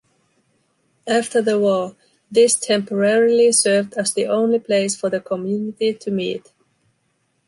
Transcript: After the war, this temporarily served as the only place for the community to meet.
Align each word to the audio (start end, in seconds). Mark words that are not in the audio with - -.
After 1.05 1.43
the 1.43 1.59
war, 1.59 1.95
this 2.31 2.55
temporarily 2.55 3.51
served 3.51 3.93
as 3.93 4.15
the 4.15 4.25
only 4.25 4.57
place 4.57 4.95
for 4.99 5.11
the 5.11 5.19
community 5.21 5.93
to 5.93 6.09
meet. 6.09 6.51